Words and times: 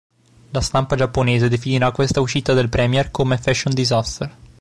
La 0.49 0.61
stampa 0.61 0.95
giapponese 0.95 1.47
definirà 1.47 1.91
questa 1.91 2.21
uscita 2.21 2.53
del 2.53 2.69
premier 2.69 3.11
come 3.11 3.37
"Fashion 3.37 3.71
Disaster". 3.71 4.35